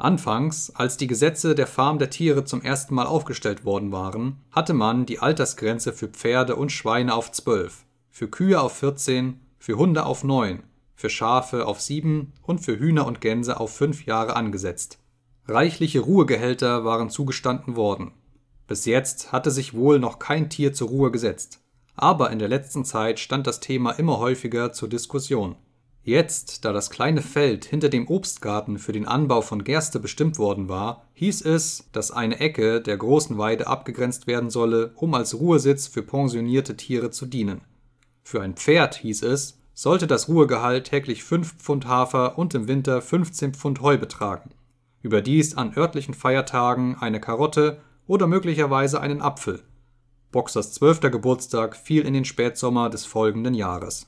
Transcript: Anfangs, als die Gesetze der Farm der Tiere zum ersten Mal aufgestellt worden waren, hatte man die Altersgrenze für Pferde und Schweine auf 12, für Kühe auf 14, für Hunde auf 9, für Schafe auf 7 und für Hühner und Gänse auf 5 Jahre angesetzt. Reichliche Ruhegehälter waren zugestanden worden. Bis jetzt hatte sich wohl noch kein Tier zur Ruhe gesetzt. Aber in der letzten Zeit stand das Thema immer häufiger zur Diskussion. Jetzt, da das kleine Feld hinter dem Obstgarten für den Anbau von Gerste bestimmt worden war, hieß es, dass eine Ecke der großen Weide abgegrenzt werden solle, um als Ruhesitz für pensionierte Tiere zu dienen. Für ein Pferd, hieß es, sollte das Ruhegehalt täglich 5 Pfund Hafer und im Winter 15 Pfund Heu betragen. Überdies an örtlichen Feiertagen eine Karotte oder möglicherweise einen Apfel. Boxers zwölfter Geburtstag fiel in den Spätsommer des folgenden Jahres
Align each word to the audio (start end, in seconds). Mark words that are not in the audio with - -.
Anfangs, 0.00 0.70
als 0.76 0.96
die 0.96 1.08
Gesetze 1.08 1.56
der 1.56 1.66
Farm 1.66 1.98
der 1.98 2.08
Tiere 2.08 2.44
zum 2.44 2.62
ersten 2.62 2.94
Mal 2.94 3.06
aufgestellt 3.06 3.64
worden 3.64 3.90
waren, 3.90 4.36
hatte 4.52 4.72
man 4.72 5.06
die 5.06 5.18
Altersgrenze 5.18 5.92
für 5.92 6.06
Pferde 6.06 6.54
und 6.54 6.70
Schweine 6.70 7.14
auf 7.14 7.32
12, 7.32 7.84
für 8.08 8.28
Kühe 8.28 8.60
auf 8.60 8.76
14, 8.76 9.40
für 9.58 9.76
Hunde 9.76 10.06
auf 10.06 10.22
9, 10.22 10.62
für 10.94 11.10
Schafe 11.10 11.66
auf 11.66 11.80
7 11.80 12.32
und 12.42 12.60
für 12.60 12.78
Hühner 12.78 13.06
und 13.06 13.20
Gänse 13.20 13.58
auf 13.58 13.74
5 13.74 14.06
Jahre 14.06 14.36
angesetzt. 14.36 15.00
Reichliche 15.48 15.98
Ruhegehälter 16.00 16.84
waren 16.84 17.10
zugestanden 17.10 17.74
worden. 17.74 18.12
Bis 18.68 18.84
jetzt 18.84 19.32
hatte 19.32 19.50
sich 19.50 19.74
wohl 19.74 19.98
noch 19.98 20.20
kein 20.20 20.48
Tier 20.48 20.72
zur 20.72 20.90
Ruhe 20.90 21.10
gesetzt. 21.10 21.60
Aber 21.96 22.30
in 22.30 22.38
der 22.38 22.48
letzten 22.48 22.84
Zeit 22.84 23.18
stand 23.18 23.48
das 23.48 23.58
Thema 23.58 23.90
immer 23.92 24.18
häufiger 24.18 24.72
zur 24.72 24.88
Diskussion. 24.88 25.56
Jetzt, 26.08 26.64
da 26.64 26.72
das 26.72 26.88
kleine 26.88 27.20
Feld 27.20 27.66
hinter 27.66 27.90
dem 27.90 28.08
Obstgarten 28.08 28.78
für 28.78 28.92
den 28.92 29.06
Anbau 29.06 29.42
von 29.42 29.62
Gerste 29.62 30.00
bestimmt 30.00 30.38
worden 30.38 30.70
war, 30.70 31.04
hieß 31.12 31.42
es, 31.42 31.90
dass 31.92 32.10
eine 32.10 32.40
Ecke 32.40 32.80
der 32.80 32.96
großen 32.96 33.36
Weide 33.36 33.66
abgegrenzt 33.66 34.26
werden 34.26 34.48
solle, 34.48 34.92
um 34.94 35.12
als 35.12 35.38
Ruhesitz 35.38 35.86
für 35.86 36.02
pensionierte 36.02 36.78
Tiere 36.78 37.10
zu 37.10 37.26
dienen. 37.26 37.60
Für 38.22 38.40
ein 38.40 38.54
Pferd, 38.54 38.94
hieß 38.94 39.22
es, 39.24 39.58
sollte 39.74 40.06
das 40.06 40.28
Ruhegehalt 40.28 40.86
täglich 40.86 41.24
5 41.24 41.58
Pfund 41.58 41.86
Hafer 41.86 42.38
und 42.38 42.54
im 42.54 42.68
Winter 42.68 43.02
15 43.02 43.52
Pfund 43.52 43.82
Heu 43.82 43.98
betragen. 43.98 44.52
Überdies 45.02 45.58
an 45.58 45.76
örtlichen 45.76 46.14
Feiertagen 46.14 46.96
eine 46.98 47.20
Karotte 47.20 47.82
oder 48.06 48.26
möglicherweise 48.26 49.02
einen 49.02 49.20
Apfel. 49.20 49.62
Boxers 50.32 50.72
zwölfter 50.72 51.10
Geburtstag 51.10 51.76
fiel 51.76 52.06
in 52.06 52.14
den 52.14 52.24
Spätsommer 52.24 52.88
des 52.88 53.04
folgenden 53.04 53.52
Jahres 53.52 54.06